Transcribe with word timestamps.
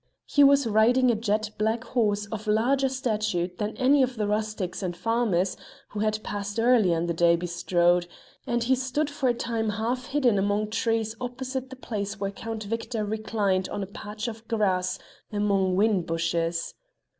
He 0.25 0.43
was 0.43 0.65
riding 0.65 1.11
a 1.11 1.15
jet 1.15 1.51
black 1.59 1.83
horse 1.83 2.25
of 2.31 2.47
larger 2.47 2.89
stature 2.89 3.45
than 3.59 3.77
any 3.77 4.03
that 4.03 4.17
the 4.17 4.25
rustics 4.25 4.81
and 4.81 4.97
farmers 4.97 5.55
who 5.89 5.99
had 5.99 6.23
passed 6.23 6.59
earlier 6.59 6.97
in 6.97 7.05
the 7.05 7.13
day 7.13 7.35
bestrode, 7.35 8.07
and 8.47 8.63
he 8.63 8.73
stood 8.73 9.11
for 9.11 9.29
a 9.29 9.33
time 9.35 9.69
half 9.69 10.07
hidden 10.07 10.39
among 10.39 10.71
trees 10.71 11.15
opposite 11.21 11.69
the 11.69 11.75
place 11.75 12.19
where 12.19 12.31
Count 12.31 12.63
Victor 12.63 13.05
reclined 13.05 13.69
on 13.69 13.83
a 13.83 13.93
patch 13.93 14.27
of 14.27 14.47
grass 14.47 14.97
among 15.31 15.75
whin 15.75 16.01
bushes. 16.01 16.73